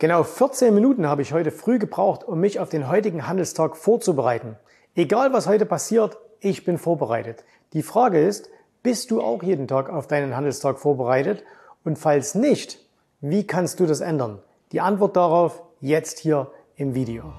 [0.00, 4.56] Genau 14 Minuten habe ich heute früh gebraucht, um mich auf den heutigen Handelstag vorzubereiten.
[4.96, 7.44] Egal was heute passiert, ich bin vorbereitet.
[7.74, 8.50] Die Frage ist,
[8.82, 11.44] bist du auch jeden Tag auf deinen Handelstag vorbereitet?
[11.84, 12.80] Und falls nicht,
[13.20, 14.40] wie kannst du das ändern?
[14.72, 17.32] Die Antwort darauf jetzt hier im Video.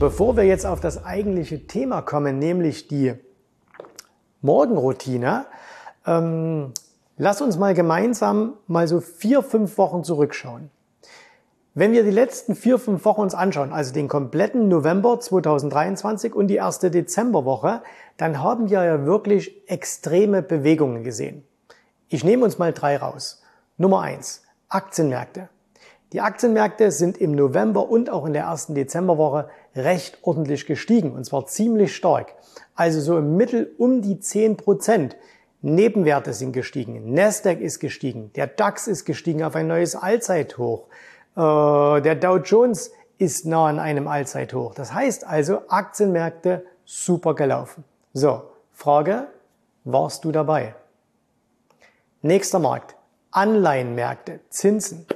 [0.00, 3.14] Bevor wir jetzt auf das eigentliche Thema kommen, nämlich die
[4.42, 5.46] Morgenroutine,
[6.08, 6.72] ähm,
[7.16, 10.70] lass uns mal gemeinsam mal so vier, fünf Wochen zurückschauen.
[11.74, 16.48] Wenn wir die letzten vier, fünf Wochen uns anschauen, also den kompletten November 2023 und
[16.48, 17.82] die erste Dezemberwoche,
[18.16, 21.44] dann haben wir ja wirklich extreme Bewegungen gesehen.
[22.08, 23.42] Ich nehme uns mal drei raus.
[23.76, 25.50] Nummer eins, Aktienmärkte.
[26.12, 31.24] Die Aktienmärkte sind im November und auch in der ersten Dezemberwoche recht ordentlich gestiegen und
[31.24, 32.34] zwar ziemlich stark.
[32.74, 35.16] Also so im Mittel um die 10 Prozent.
[35.60, 40.86] Nebenwerte sind gestiegen, Nasdaq ist gestiegen, der DAX ist gestiegen auf ein neues Allzeithoch,
[41.36, 44.74] äh, der Dow Jones ist nah an einem Allzeithoch.
[44.74, 47.84] Das heißt also Aktienmärkte super gelaufen.
[48.12, 48.42] So,
[48.72, 49.26] Frage,
[49.84, 50.74] warst du dabei?
[52.22, 52.94] Nächster Markt,
[53.32, 55.06] Anleihenmärkte, Zinsen.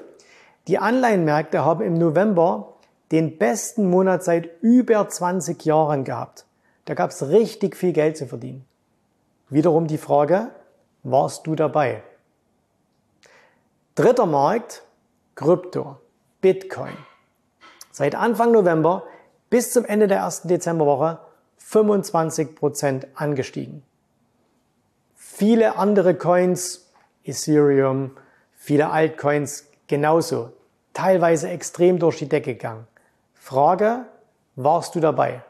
[0.68, 2.74] Die Anleihenmärkte haben im November
[3.12, 6.46] den besten Monat seit über 20 Jahren gehabt.
[6.84, 8.64] Da gab es richtig viel Geld zu verdienen.
[9.52, 10.50] Wiederum die Frage,
[11.02, 12.02] warst du dabei?
[13.94, 14.82] Dritter Markt,
[15.34, 15.98] Krypto,
[16.40, 16.96] Bitcoin.
[17.90, 19.04] Seit Anfang November
[19.50, 21.18] bis zum Ende der ersten Dezemberwoche
[21.58, 23.82] 25 Prozent angestiegen.
[25.14, 26.90] Viele andere Coins,
[27.22, 28.16] Ethereum,
[28.54, 30.52] viele Altcoins genauso,
[30.94, 32.86] teilweise extrem durch die Decke gegangen.
[33.34, 34.06] Frage,
[34.56, 35.42] warst du dabei?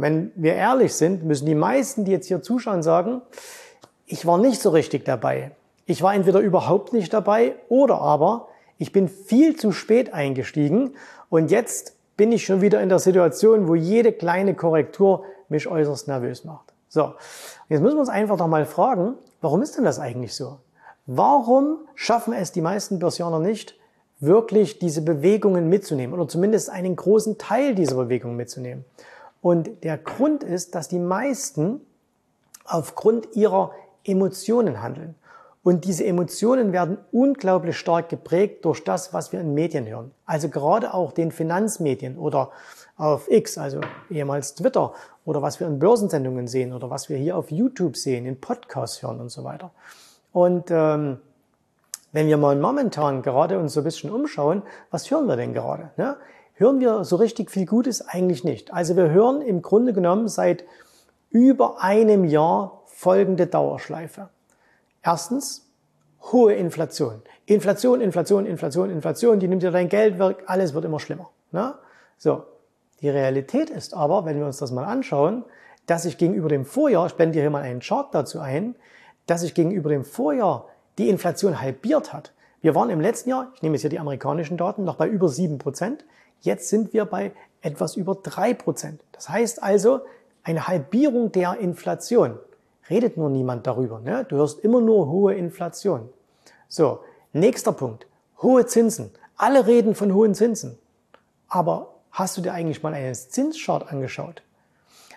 [0.00, 3.22] Wenn wir ehrlich sind, müssen die meisten, die jetzt hier zuschauen, sagen,
[4.06, 5.52] ich war nicht so richtig dabei.
[5.86, 8.48] Ich war entweder überhaupt nicht dabei oder aber
[8.78, 10.94] ich bin viel zu spät eingestiegen
[11.28, 16.08] und jetzt bin ich schon wieder in der Situation, wo jede kleine Korrektur mich äußerst
[16.08, 16.72] nervös macht.
[16.88, 17.14] So,
[17.68, 20.58] jetzt müssen wir uns einfach doch mal fragen, warum ist denn das eigentlich so?
[21.06, 23.74] Warum schaffen es die meisten Börsianer nicht,
[24.18, 28.84] wirklich diese Bewegungen mitzunehmen oder zumindest einen großen Teil dieser Bewegungen mitzunehmen?
[29.40, 31.80] Und der Grund ist, dass die meisten
[32.64, 33.72] aufgrund ihrer
[34.04, 35.14] Emotionen handeln.
[35.62, 40.10] Und diese Emotionen werden unglaublich stark geprägt durch das, was wir in Medien hören.
[40.24, 42.50] Also gerade auch den Finanzmedien oder
[42.96, 43.80] auf X, also
[44.10, 48.24] ehemals Twitter, oder was wir in Börsensendungen sehen oder was wir hier auf YouTube sehen,
[48.24, 49.70] in Podcasts hören und so weiter.
[50.32, 51.18] Und ähm,
[52.12, 55.90] wenn wir mal momentan gerade uns so ein bisschen umschauen, was hören wir denn gerade?
[55.96, 56.16] Ne?
[56.60, 58.06] Hören wir so richtig viel Gutes?
[58.06, 58.70] Eigentlich nicht.
[58.74, 60.66] Also wir hören im Grunde genommen seit
[61.30, 64.28] über einem Jahr folgende Dauerschleife.
[65.02, 65.66] Erstens,
[66.20, 67.22] hohe Inflation.
[67.46, 71.30] Inflation, Inflation, Inflation, Inflation, die nimmt dir dein Geld weg, alles wird immer schlimmer.
[71.50, 71.72] Ne?
[72.18, 72.42] So,
[73.00, 75.46] die Realität ist aber, wenn wir uns das mal anschauen,
[75.86, 78.74] dass sich gegenüber dem Vorjahr, ich blende hier mal einen Chart dazu ein,
[79.24, 80.66] dass sich gegenüber dem Vorjahr
[80.98, 82.34] die Inflation halbiert hat.
[82.60, 85.30] Wir waren im letzten Jahr, ich nehme jetzt hier die amerikanischen Daten, noch bei über
[85.30, 86.04] sieben Prozent.
[86.40, 89.00] Jetzt sind wir bei etwas über drei Prozent.
[89.12, 90.00] Das heißt also
[90.42, 92.38] eine Halbierung der Inflation.
[92.88, 94.00] Redet nur niemand darüber.
[94.00, 94.24] Ne?
[94.28, 96.08] Du hörst immer nur hohe Inflation.
[96.68, 97.00] So,
[97.32, 98.06] nächster Punkt.
[98.42, 99.10] Hohe Zinsen.
[99.36, 100.78] Alle reden von hohen Zinsen.
[101.48, 104.42] Aber hast du dir eigentlich mal einen Zinschart angeschaut?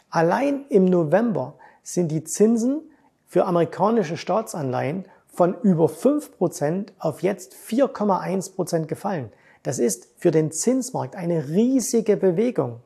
[0.09, 2.81] Allein im November sind die Zinsen
[3.28, 9.31] für amerikanische Staatsanleihen von über 5% auf jetzt 4,1% gefallen.
[9.63, 12.81] Das ist für den Zinsmarkt eine riesige Bewegung.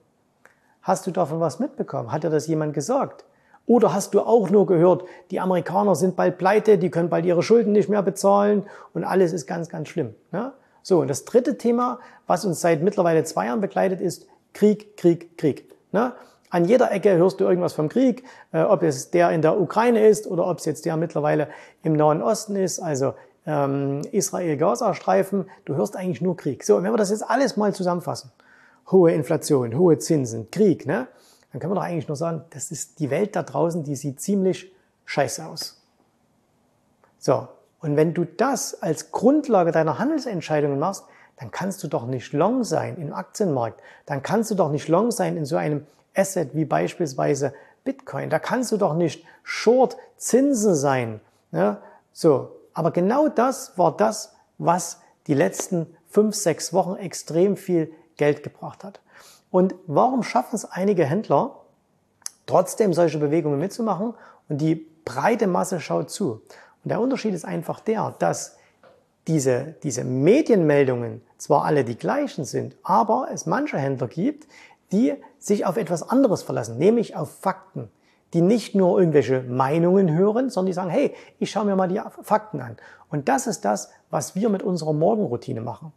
[0.83, 2.11] Hast du davon was mitbekommen?
[2.11, 3.25] Hat dir das jemand gesagt?
[3.65, 7.43] Oder hast du auch nur gehört, die Amerikaner sind bald pleite, die können bald ihre
[7.43, 10.16] Schulden nicht mehr bezahlen und alles ist ganz, ganz schlimm.
[10.31, 10.53] Ne?
[10.83, 15.37] So, und das dritte Thema, was uns seit mittlerweile zwei Jahren begleitet, ist Krieg, Krieg,
[15.37, 15.69] Krieg.
[15.91, 16.13] Ne?
[16.49, 18.23] An jeder Ecke hörst du irgendwas vom Krieg,
[18.53, 21.49] äh, ob es der in der Ukraine ist oder ob es jetzt der mittlerweile
[21.84, 23.16] im Nahen Osten ist, also
[23.47, 25.49] ähm, Israel-Gaza-Streifen.
[25.66, 26.64] Du hörst eigentlich nur Krieg.
[26.64, 28.32] So, und wenn wir das jetzt alles mal zusammenfassen,
[28.91, 31.08] hohe Inflation, hohe Zinsen, Krieg, ne,
[31.52, 34.22] dann können wir doch eigentlich nur sagen, das ist die Welt da draußen, die sieht
[34.22, 34.72] ziemlich
[35.05, 35.82] scheiße aus.
[37.17, 37.47] So,
[37.79, 41.05] und wenn du das als Grundlage deiner Handelsentscheidungen machst,
[41.38, 43.82] dann kannst du doch nicht long sein im Aktienmarkt.
[44.05, 45.85] Dann kannst du doch nicht long sein in so einem
[46.16, 47.53] Asset wie beispielsweise
[47.84, 48.29] Bitcoin.
[48.29, 51.22] Da kannst du doch nicht Short Zinsen sein.
[51.52, 51.78] Ne?
[52.11, 58.44] So, aber genau das war das, was die letzten fünf, sechs Wochen extrem viel Geld
[58.44, 59.02] gebracht hat.
[59.50, 61.56] Und warum schaffen es einige Händler,
[62.46, 64.14] trotzdem solche Bewegungen mitzumachen
[64.47, 64.76] und die
[65.06, 66.34] breite Masse schaut zu?
[66.84, 68.58] Und der Unterschied ist einfach der, dass
[69.26, 74.47] diese, diese Medienmeldungen zwar alle die gleichen sind, aber es manche Händler gibt,
[74.91, 77.90] die sich auf etwas anderes verlassen, nämlich auf Fakten,
[78.34, 82.02] die nicht nur irgendwelche Meinungen hören, sondern die sagen, hey, ich schaue mir mal die
[82.22, 82.78] Fakten an.
[83.09, 85.94] Und das ist das, was wir mit unserer Morgenroutine machen.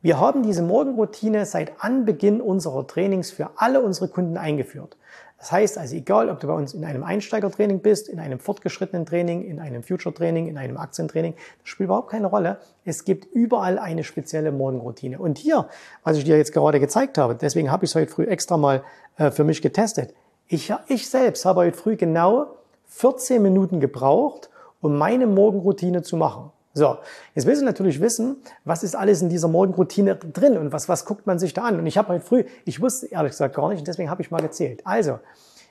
[0.00, 4.98] Wir haben diese Morgenroutine seit Anbeginn unserer Trainings für alle unsere Kunden eingeführt.
[5.38, 9.04] Das heißt also, egal ob du bei uns in einem Einsteigertraining bist, in einem fortgeschrittenen
[9.04, 12.60] Training, in einem Future-Training, in einem Aktientraining, das spielt überhaupt keine Rolle.
[12.84, 15.18] Es gibt überall eine spezielle Morgenroutine.
[15.18, 15.68] Und hier,
[16.02, 18.84] was ich dir jetzt gerade gezeigt habe, deswegen habe ich es heute früh extra mal
[19.18, 20.14] äh, für mich getestet.
[20.48, 22.56] Ich, ich selbst habe heute früh genau
[22.88, 24.50] 14 Minuten gebraucht,
[24.80, 26.50] um meine Morgenroutine zu machen.
[26.74, 26.98] So,
[27.34, 31.04] jetzt willst du natürlich wissen, was ist alles in dieser Morgenroutine drin und was, was
[31.04, 31.78] guckt man sich da an.
[31.78, 34.30] Und ich habe heute früh, ich wusste ehrlich gesagt gar nicht und deswegen habe ich
[34.30, 34.82] mal gezählt.
[34.84, 35.20] Also,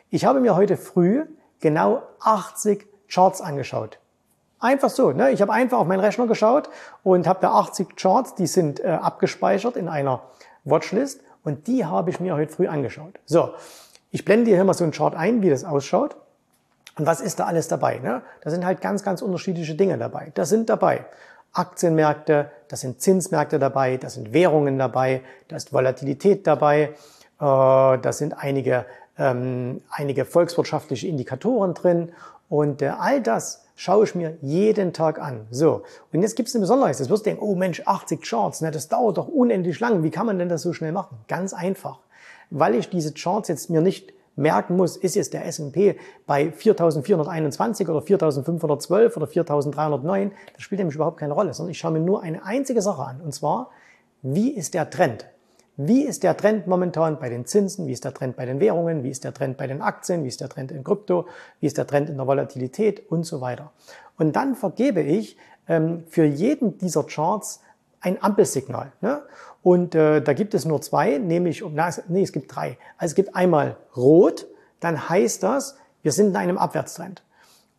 [0.10, 1.26] ich habe mir heute früh
[1.60, 4.00] genau 80 Charts angeschaut.
[4.60, 5.12] Einfach so.
[5.12, 5.32] Ne?
[5.32, 6.70] Ich habe einfach auf meinen Rechner geschaut
[7.04, 10.24] und habe da 80 Charts, die sind äh, abgespeichert in einer
[10.64, 13.20] Watchlist und die habe ich mir heute früh angeschaut.
[13.26, 13.54] So,
[14.14, 16.16] ich blende dir hier mal so einen Chart ein, wie das ausschaut.
[16.98, 17.98] Und was ist da alles dabei?
[17.98, 18.22] Ne?
[18.42, 20.32] Da sind halt ganz, ganz unterschiedliche Dinge dabei.
[20.36, 21.06] Da sind dabei
[21.52, 26.94] Aktienmärkte, da sind Zinsmärkte dabei, da sind Währungen dabei, da ist Volatilität dabei, äh,
[27.40, 28.86] da sind einige,
[29.18, 32.12] ähm, einige volkswirtschaftliche Indikatoren drin
[32.50, 35.48] und äh, all das schaue ich mir jeden Tag an.
[35.50, 35.82] So,
[36.12, 37.00] und jetzt gibt es eine Besonderheit.
[37.00, 40.04] Jetzt wirst du denken, oh Mensch, 80 Charts, ne, das dauert doch unendlich lang.
[40.04, 41.18] Wie kann man denn das so schnell machen?
[41.28, 41.98] Ganz einfach.
[42.56, 45.98] Weil ich diese Charts jetzt mir nicht merken muss, ist jetzt der S&P
[46.28, 51.94] bei 4421 oder 4512 oder 4309, das spielt nämlich überhaupt keine Rolle, sondern ich schaue
[51.94, 53.72] mir nur eine einzige Sache an, und zwar,
[54.22, 55.26] wie ist der Trend?
[55.78, 57.88] Wie ist der Trend momentan bei den Zinsen?
[57.88, 59.04] Wie ist der Trend bei den Währungen?
[59.04, 60.24] Wie ist der Trend bei den Aktien?
[60.24, 61.26] Wie ist der Trend in Krypto?
[61.60, 63.72] Wie ist der Trend in der Volatilität und so weiter?
[64.20, 65.36] Und dann vergebe ich
[65.68, 67.62] ähm, für jeden dieser Charts
[68.02, 68.92] ein Ampelsignal.
[69.02, 69.24] Ne?
[69.64, 72.78] Und äh, da gibt es nur zwei, nämlich, na, nee, es gibt drei.
[72.98, 74.46] Also es gibt einmal rot,
[74.82, 77.24] dann heißt das, wir sind in einem Abwärtstrend.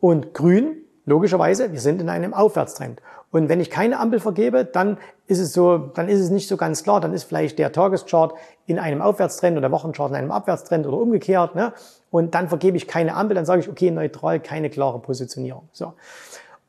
[0.00, 3.02] Und grün, logischerweise, wir sind in einem Aufwärtstrend.
[3.30, 4.96] Und wenn ich keine Ampel vergebe, dann
[5.26, 8.34] ist es so, dann ist es nicht so ganz klar, dann ist vielleicht der Tageschart
[8.66, 11.54] in einem Aufwärtstrend oder der Wochenchart in einem Abwärtstrend oder umgekehrt.
[11.54, 11.72] Ne?
[12.10, 15.68] Und dann vergebe ich keine Ampel, dann sage ich, okay, neutral, keine klare Positionierung.
[15.72, 15.94] So.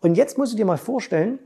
[0.01, 1.39] Und jetzt musst du dir mal vorstellen,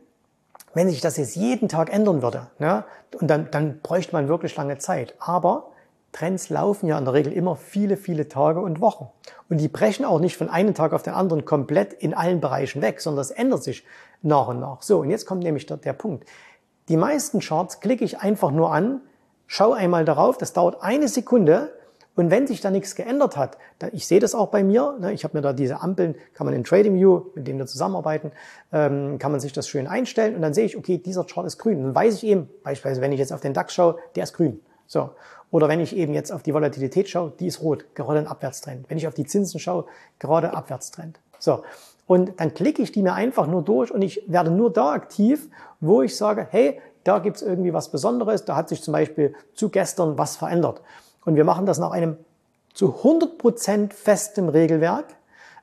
[0.74, 2.84] wenn sich das jetzt jeden Tag ändern würde, ne,
[3.20, 5.16] und dann, dann bräuchte man wirklich lange Zeit.
[5.20, 5.72] Aber
[6.12, 9.10] Trends laufen ja in der Regel immer viele, viele Tage und Wochen.
[9.50, 12.82] Und die brechen auch nicht von einem Tag auf den anderen komplett in allen Bereichen
[12.82, 13.84] weg, sondern es ändert sich
[14.22, 14.82] nach und nach.
[14.82, 16.28] So, und jetzt kommt nämlich der, der Punkt.
[16.88, 19.02] Die meisten Charts klicke ich einfach nur an,
[19.46, 21.72] schau einmal darauf, das dauert eine Sekunde
[22.16, 23.58] und wenn sich da nichts geändert hat,
[23.94, 26.54] ich sehe das auch bei mir, ne, ich habe mir da diese Ampeln, kann man
[26.54, 28.32] in TradingView, mit dem wir zusammenarbeiten,
[28.74, 31.58] ähm, kann man sich das schön einstellen und dann sehe ich, okay, dieser Chart ist
[31.58, 31.82] grün.
[31.82, 34.60] Dann weiß ich eben, beispielsweise, wenn ich jetzt auf den DAX schaue, der ist grün.
[34.86, 35.12] So.
[35.52, 38.90] Oder wenn ich eben jetzt auf die Volatilität schaue, die ist rot, gerade ein Abwärtstrend.
[38.90, 39.86] Wenn ich auf die Zinsen schaue,
[40.20, 41.20] gerade Abwärtstrend.
[41.40, 41.64] So.
[42.06, 45.48] Und dann klicke ich die mir einfach nur durch und ich werde nur da aktiv,
[45.80, 49.70] wo ich sage, hey, da gibt's irgendwie was Besonderes, da hat sich zum Beispiel zu
[49.70, 50.82] gestern was verändert.
[51.26, 52.18] Und wir machen das nach einem
[52.74, 55.06] zu 100% festem Regelwerk,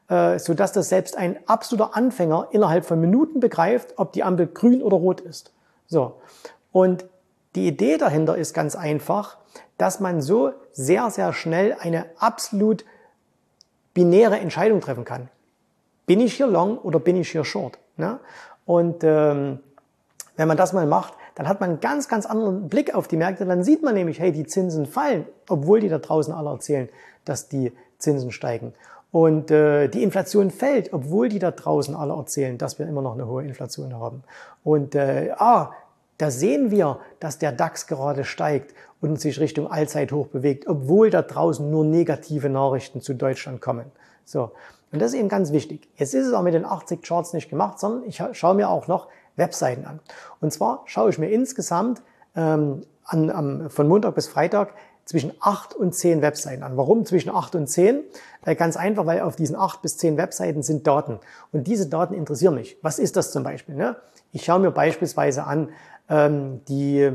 [0.09, 4.47] äh, so dass das selbst ein absoluter Anfänger innerhalb von Minuten begreift, ob die Ampel
[4.47, 5.53] grün oder rot ist.
[5.87, 6.21] So.
[6.73, 7.07] Und
[7.55, 9.39] die Idee dahinter ist ganz einfach,
[9.79, 12.85] dass man so sehr, sehr schnell eine absolut
[13.95, 15.31] binäre Entscheidung treffen kann.
[16.05, 17.79] Bin ich hier long oder bin ich hier short?
[17.97, 18.21] Ne?
[18.67, 19.61] Und ähm,
[20.37, 23.17] wenn man das mal macht, dann hat man einen ganz, ganz anderen Blick auf die
[23.17, 23.45] Märkte.
[23.45, 26.89] Dann sieht man nämlich, hey, die Zinsen fallen, obwohl die da draußen alle erzählen,
[27.25, 28.73] dass die Zinsen steigen.
[29.13, 33.15] Und äh, die Inflation fällt, obwohl die da draußen alle erzählen, dass wir immer noch
[33.15, 34.25] eine hohe Inflation haben.
[34.65, 35.73] Und äh, ah,
[36.19, 41.21] da sehen wir, dass der DAX gerade steigt und sich Richtung Allzeithoch bewegt, obwohl da
[41.21, 43.93] draußen nur negative Nachrichten zu Deutschland kommen.
[44.25, 44.53] So.
[44.91, 45.89] Und das ist eben ganz wichtig.
[45.97, 48.87] Jetzt ist es auch mit den 80 Charts nicht gemacht, sondern ich schaue mir auch
[48.87, 50.01] noch Webseiten an.
[50.41, 52.03] Und zwar schaue ich mir insgesamt
[52.35, 54.75] ähm, an, am, von Montag bis Freitag
[55.05, 56.77] zwischen acht und zehn Webseiten an.
[56.77, 58.03] Warum zwischen acht und zehn?
[58.45, 61.21] Äh, ganz einfach, weil auf diesen acht bis zehn Webseiten sind Daten.
[61.53, 62.77] Und diese Daten interessieren mich.
[62.83, 63.77] Was ist das zum Beispiel?
[63.77, 63.97] Ne?
[64.33, 65.71] Ich schaue mir beispielsweise an
[66.09, 67.13] ähm, die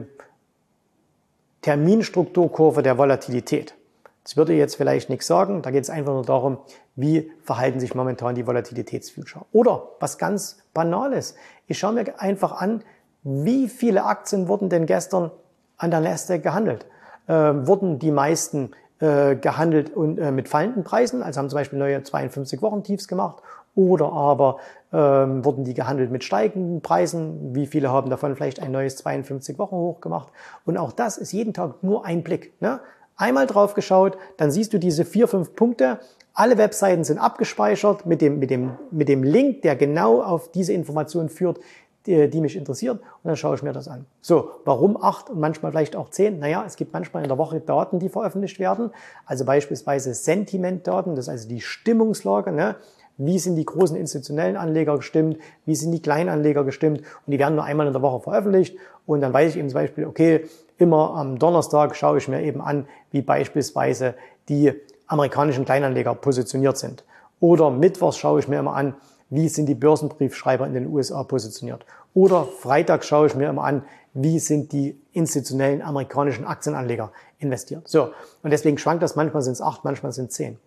[1.62, 3.76] Terminstrukturkurve der Volatilität.
[4.24, 5.62] Das würde jetzt vielleicht nichts sagen.
[5.62, 6.60] Da geht es einfach nur darum,
[6.96, 9.46] wie verhalten sich momentan die Volatilitätsfuture.
[9.52, 11.36] Oder was ganz Banales.
[11.68, 12.84] Ich schaue mir einfach an,
[13.24, 15.32] wie viele Aktien wurden denn gestern
[15.78, 16.86] an der Nasdaq gehandelt?
[17.28, 21.80] Äh, wurden die meisten äh, gehandelt und äh, mit fallenden Preisen, also haben zum Beispiel
[21.80, 23.42] neue 52 Wochen Tiefs gemacht,
[23.74, 24.58] oder aber
[24.92, 27.56] ähm, wurden die gehandelt mit steigenden Preisen.
[27.56, 30.32] Wie viele haben davon vielleicht ein neues 52 Wochen hoch gemacht?
[30.66, 32.62] Und auch das ist jeden Tag nur ein Blick.
[32.62, 32.82] Ne?
[33.22, 36.00] Einmal drauf geschaut, dann siehst du diese vier, fünf Punkte.
[36.34, 40.74] Alle Webseiten sind abgespeichert mit dem, mit dem, mit dem Link, der genau auf diese
[40.74, 41.60] Information führt,
[42.08, 42.98] die, die mich interessiert.
[43.00, 44.06] Und dann schaue ich mir das an.
[44.22, 46.40] So, warum acht und manchmal vielleicht auch zehn?
[46.40, 48.90] Naja, es gibt manchmal in der Woche Daten, die veröffentlicht werden.
[49.28, 52.52] Also beispielsweise Sentimentdaten, das ist also die Stimmungslage.
[52.52, 52.76] Ne?
[53.18, 55.38] Wie sind die großen institutionellen Anleger gestimmt?
[55.66, 57.00] Wie sind die Kleinanleger gestimmt?
[57.00, 58.78] Und die werden nur einmal in der Woche veröffentlicht.
[59.06, 60.46] Und dann weiß ich eben zum Beispiel, okay,
[60.78, 64.16] immer am Donnerstag schaue ich mir eben an, wie beispielsweise
[64.50, 64.74] die
[65.08, 67.04] amerikanischen Kleinanleger positioniert sind.
[67.40, 68.96] Oder mittwochs schaue ich mir immer an,
[69.30, 71.86] wie sind die Börsenbriefschreiber in den USA positioniert.
[72.14, 77.88] Oder Freitag schaue ich mir immer an, wie sind die institutionellen amerikanischen Aktienanleger investiert.
[77.88, 78.10] So,
[78.44, 80.58] und deswegen schwankt das, manchmal sind es acht, manchmal sind es zehn.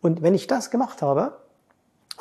[0.00, 1.36] Und wenn ich das gemacht habe,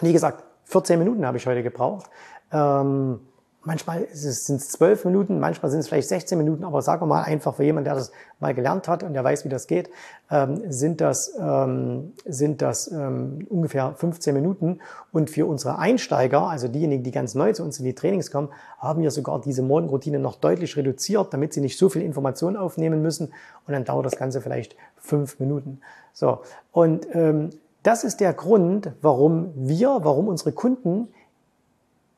[0.01, 2.09] wie gesagt, 14 Minuten habe ich heute gebraucht.
[2.51, 3.19] Ähm,
[3.65, 7.23] manchmal sind es zwölf Minuten, manchmal sind es vielleicht 16 Minuten, aber sagen wir mal
[7.23, 9.89] einfach für jemanden, der das mal gelernt hat und der weiß, wie das geht,
[10.29, 14.79] ähm, sind das, ähm, sind das ähm, ungefähr 15 Minuten.
[15.11, 18.49] Und für unsere Einsteiger, also diejenigen, die ganz neu zu uns in die Trainings kommen,
[18.79, 23.01] haben wir sogar diese Morgenroutine noch deutlich reduziert, damit sie nicht so viel Information aufnehmen
[23.01, 23.33] müssen.
[23.65, 25.79] Und dann dauert das Ganze vielleicht fünf Minuten.
[26.11, 26.41] So.
[26.71, 27.51] Und ähm,
[27.83, 31.09] das ist der Grund, warum wir, warum unsere Kunden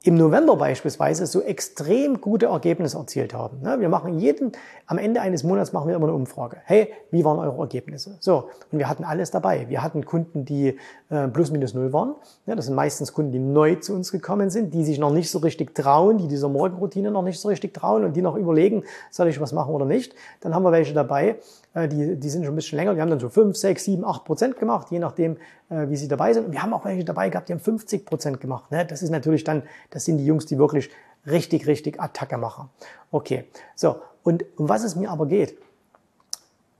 [0.05, 3.61] im November beispielsweise so extrem gute Ergebnisse erzielt haben.
[3.63, 4.51] Ne, wir machen jeden,
[4.85, 6.57] am Ende eines Monats machen wir immer eine Umfrage.
[6.63, 8.15] Hey, wie waren eure Ergebnisse?
[8.19, 8.49] So.
[8.71, 9.65] Und wir hatten alles dabei.
[9.67, 10.77] Wir hatten Kunden, die
[11.09, 12.13] äh, plus minus null waren.
[12.45, 15.39] Das sind meistens Kunden, die neu zu uns gekommen sind, die sich noch nicht so
[15.39, 19.27] richtig trauen, die dieser Morgenroutine noch nicht so richtig trauen und die noch überlegen, soll
[19.27, 20.13] ich was machen oder nicht.
[20.41, 21.37] Dann haben wir welche dabei,
[21.73, 24.05] äh, die, die sind schon ein bisschen länger, die haben dann so 5, 6, 7,
[24.05, 25.37] 8 Prozent gemacht, je nachdem,
[25.69, 26.47] äh, wie sie dabei sind.
[26.47, 28.71] Und wir haben auch welche dabei gehabt, die haben 50 Prozent gemacht.
[28.71, 28.85] Ne?
[28.85, 29.63] Das ist natürlich dann,
[29.95, 30.89] das sind die Jungs, die wirklich
[31.25, 32.69] richtig, richtig Attacke machen.
[33.11, 33.95] Okay, so.
[34.23, 35.57] Und um was es mir aber geht,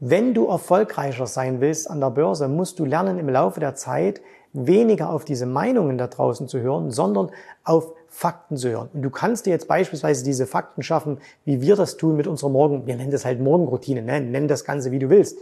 [0.02, 4.20] wenn du erfolgreicher sein willst an der Börse, musst du lernen im Laufe der Zeit
[4.52, 7.32] weniger auf diese Meinungen da draußen zu hören, sondern
[7.64, 8.90] auf Fakten zu hören.
[8.94, 12.50] Und du kannst dir jetzt beispielsweise diese Fakten schaffen, wie wir das tun mit unserer
[12.50, 14.20] Morgen, wir nennen das halt Morgenroutine, ne?
[14.20, 15.38] nenn das Ganze wie du willst.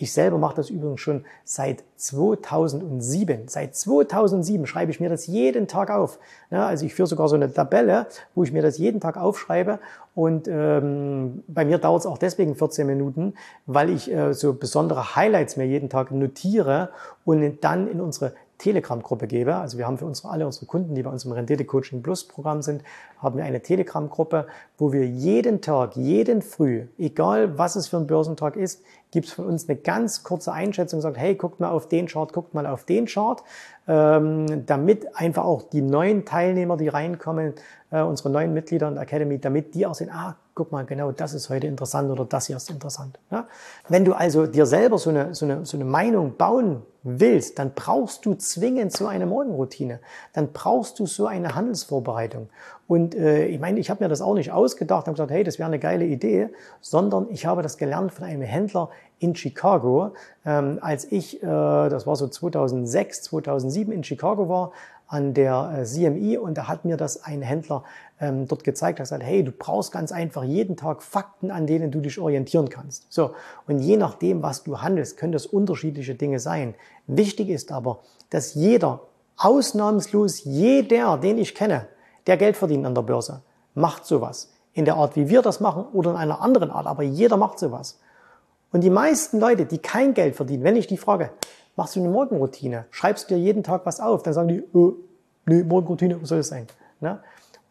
[0.00, 3.48] Ich selber mache das übrigens schon seit 2007.
[3.48, 6.20] Seit 2007 schreibe ich mir das jeden Tag auf.
[6.50, 9.80] Also ich führe sogar so eine Tabelle, wo ich mir das jeden Tag aufschreibe.
[10.14, 13.34] Und ähm, bei mir dauert es auch deswegen 14 Minuten,
[13.66, 16.90] weil ich äh, so besondere Highlights mir jeden Tag notiere
[17.24, 19.54] und dann in unsere Telegram-Gruppe gebe.
[19.56, 22.26] Also wir haben für unsere, alle unsere Kunden, die bei uns im Rendite Coaching Plus
[22.26, 22.82] Programm sind,
[23.22, 24.46] haben wir eine Telegram-Gruppe,
[24.76, 29.32] wo wir jeden Tag, jeden Früh, egal was es für ein Börsentag ist, gibt es
[29.32, 32.66] von uns eine ganz kurze Einschätzung, sagt, hey, guckt mal auf den Chart, guckt mal
[32.66, 33.42] auf den Chart,
[33.86, 37.54] ähm, damit einfach auch die neuen Teilnehmer, die reinkommen,
[37.90, 41.12] äh, unsere neuen Mitglieder in der Academy, damit die auch sehen, ah, guck mal, genau
[41.12, 43.18] das ist heute interessant oder das hier ist interessant.
[43.30, 43.46] Ja?
[43.88, 47.72] Wenn du also dir selber so eine, so, eine, so eine Meinung bauen willst, dann
[47.74, 50.00] brauchst du zwingend so eine Morgenroutine.
[50.32, 52.48] Dann brauchst du so eine Handelsvorbereitung.
[52.88, 55.58] Und äh, ich meine, ich habe mir das auch nicht ausgedacht und gesagt, hey, das
[55.58, 56.48] wäre eine geile Idee,
[56.80, 58.90] sondern ich habe das gelernt von einem Händler
[59.20, 60.12] in Chicago.
[60.44, 64.72] Ähm, als ich, äh, das war so 2006, 2007 in Chicago war,
[65.08, 67.82] an der äh, CMI und da hat mir das ein Händler
[68.20, 71.90] ähm, dort gezeigt, hat gesagt, hey, du brauchst ganz einfach jeden Tag Fakten, an denen
[71.90, 73.06] du dich orientieren kannst.
[73.10, 73.32] So.
[73.66, 76.74] Und je nachdem, was du handelst, können das unterschiedliche Dinge sein.
[77.06, 78.00] Wichtig ist aber,
[78.30, 79.00] dass jeder,
[79.38, 81.86] ausnahmslos jeder, den ich kenne,
[82.26, 83.40] der Geld verdient an der Börse,
[83.74, 84.52] macht sowas.
[84.74, 87.58] In der Art, wie wir das machen oder in einer anderen Art, aber jeder macht
[87.58, 87.98] sowas.
[88.70, 91.30] Und die meisten Leute, die kein Geld verdienen, wenn ich die frage,
[91.78, 92.86] machst du eine Morgenroutine?
[92.90, 94.24] Schreibst du dir jeden Tag was auf?
[94.24, 94.94] Dann sagen die, oh,
[95.46, 96.66] nö, Morgenroutine, soll das sein?
[97.00, 97.20] Ne?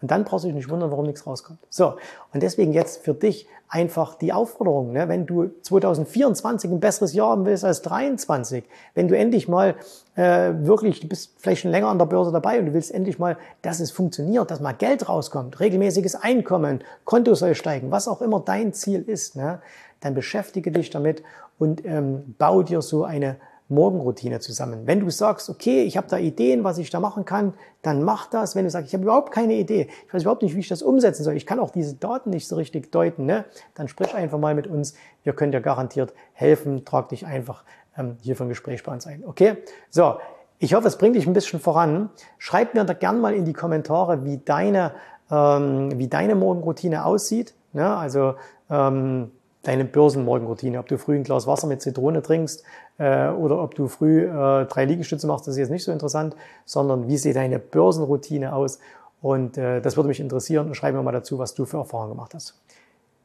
[0.02, 1.60] Und dann brauchst du dich nicht wundern, warum nichts rauskommt.
[1.70, 1.96] So,
[2.34, 7.32] und deswegen jetzt für dich einfach die Aufforderung, ne, wenn du 2024 ein besseres Jahr
[7.32, 9.76] haben willst als 23, wenn du endlich mal
[10.16, 13.20] äh, wirklich, du bist vielleicht schon länger an der Börse dabei und du willst endlich
[13.20, 18.22] mal, dass es funktioniert, dass mal Geld rauskommt, regelmäßiges Einkommen, Konto soll steigen, was auch
[18.22, 19.60] immer dein Ziel ist, ne,
[20.00, 21.24] dann beschäftige dich damit
[21.60, 23.38] und ähm, bau dir so eine
[23.70, 24.84] Morgenroutine zusammen.
[24.86, 28.28] Wenn du sagst, okay, ich habe da Ideen, was ich da machen kann, dann mach
[28.28, 28.56] das.
[28.56, 30.82] Wenn du sagst, ich habe überhaupt keine Idee, ich weiß überhaupt nicht, wie ich das
[30.82, 33.46] umsetzen soll, ich kann auch diese Daten nicht so richtig deuten, ne?
[33.76, 34.94] dann sprich einfach mal mit uns.
[35.24, 36.86] Wir können dir garantiert helfen.
[36.86, 37.64] Trag dich einfach
[37.98, 39.26] ähm, hier für ein Gespräch bei uns ein.
[39.26, 39.58] Okay?
[39.90, 40.16] So,
[40.60, 42.10] ich hoffe, es bringt dich ein bisschen voran.
[42.38, 44.94] Schreib mir da gern mal in die Kommentare, wie deine,
[45.30, 47.54] ähm, wie deine Morgenroutine aussieht.
[47.74, 47.96] Ne?
[47.96, 48.36] Also
[48.70, 49.32] ähm,
[49.64, 50.80] deine Börsenmorgenroutine.
[50.80, 52.64] Ob du früh ein Glas Wasser mit Zitrone trinkst
[52.98, 56.36] äh, oder ob du früh äh, drei Liegestütze machst, das ist jetzt nicht so interessant,
[56.66, 58.80] sondern wie sieht deine Börsenroutine aus?
[59.22, 60.74] Und äh, das würde mich interessieren.
[60.76, 62.60] Schreib mir mal dazu, was du für Erfahrungen gemacht hast.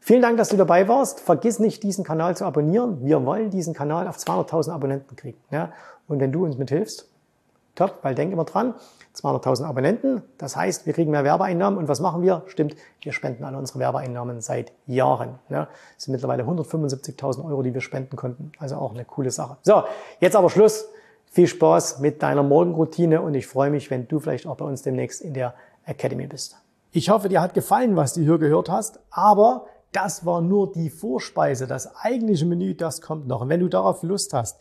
[0.00, 1.20] Vielen Dank, dass du dabei warst.
[1.20, 3.04] Vergiss nicht, diesen Kanal zu abonnieren.
[3.04, 5.38] Wir wollen diesen Kanal auf 200.000 Abonnenten kriegen.
[5.50, 5.72] Ja?
[6.08, 7.08] Und wenn du uns mithilfst,
[7.74, 8.74] top, weil denk immer dran,
[9.14, 10.22] 200.000 Abonnenten.
[10.38, 11.78] Das heißt, wir kriegen mehr Werbeeinnahmen.
[11.78, 12.42] Und was machen wir?
[12.46, 15.38] Stimmt, wir spenden alle unsere Werbeeinnahmen seit Jahren.
[15.48, 18.52] Ja, es sind mittlerweile 175.000 Euro, die wir spenden konnten.
[18.58, 19.56] Also auch eine coole Sache.
[19.62, 19.84] So,
[20.20, 20.86] jetzt aber Schluss.
[21.30, 24.82] Viel Spaß mit deiner Morgenroutine und ich freue mich, wenn du vielleicht auch bei uns
[24.82, 25.54] demnächst in der
[25.86, 26.58] Academy bist.
[26.90, 30.90] Ich hoffe, dir hat gefallen, was du hier gehört hast, aber das war nur die
[30.90, 31.66] Vorspeise.
[31.66, 33.42] Das eigentliche Menü, das kommt noch.
[33.42, 34.60] Und wenn du darauf Lust hast,